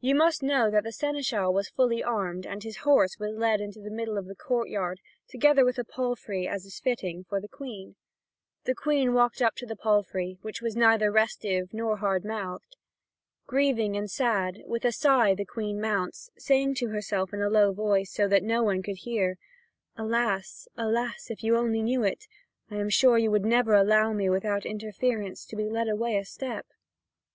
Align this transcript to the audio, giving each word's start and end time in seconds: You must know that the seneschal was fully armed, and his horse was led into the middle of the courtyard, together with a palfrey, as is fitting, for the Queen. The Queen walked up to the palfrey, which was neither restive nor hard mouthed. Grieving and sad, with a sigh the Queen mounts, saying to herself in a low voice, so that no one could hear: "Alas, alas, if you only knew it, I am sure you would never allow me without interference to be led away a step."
You 0.00 0.14
must 0.14 0.42
know 0.42 0.70
that 0.70 0.84
the 0.84 0.92
seneschal 0.92 1.50
was 1.50 1.70
fully 1.70 2.02
armed, 2.04 2.44
and 2.46 2.62
his 2.62 2.76
horse 2.84 3.16
was 3.18 3.32
led 3.38 3.58
into 3.58 3.80
the 3.80 3.88
middle 3.88 4.18
of 4.18 4.26
the 4.26 4.34
courtyard, 4.34 5.00
together 5.28 5.64
with 5.64 5.78
a 5.78 5.82
palfrey, 5.84 6.46
as 6.46 6.66
is 6.66 6.78
fitting, 6.78 7.24
for 7.24 7.40
the 7.40 7.48
Queen. 7.48 7.96
The 8.64 8.74
Queen 8.74 9.14
walked 9.14 9.40
up 9.40 9.54
to 9.56 9.64
the 9.64 9.74
palfrey, 9.74 10.36
which 10.42 10.60
was 10.60 10.76
neither 10.76 11.10
restive 11.10 11.72
nor 11.72 11.96
hard 11.96 12.22
mouthed. 12.22 12.76
Grieving 13.46 13.96
and 13.96 14.10
sad, 14.10 14.60
with 14.66 14.84
a 14.84 14.92
sigh 14.92 15.34
the 15.34 15.46
Queen 15.46 15.80
mounts, 15.80 16.28
saying 16.36 16.74
to 16.74 16.88
herself 16.88 17.32
in 17.32 17.40
a 17.40 17.48
low 17.48 17.72
voice, 17.72 18.12
so 18.12 18.28
that 18.28 18.42
no 18.44 18.62
one 18.62 18.82
could 18.82 18.98
hear: 18.98 19.38
"Alas, 19.96 20.68
alas, 20.76 21.30
if 21.30 21.42
you 21.42 21.56
only 21.56 21.80
knew 21.80 22.02
it, 22.02 22.26
I 22.70 22.76
am 22.76 22.90
sure 22.90 23.16
you 23.16 23.30
would 23.30 23.46
never 23.46 23.72
allow 23.72 24.12
me 24.12 24.28
without 24.28 24.66
interference 24.66 25.46
to 25.46 25.56
be 25.56 25.70
led 25.70 25.88
away 25.88 26.18
a 26.18 26.26
step." 26.26 26.66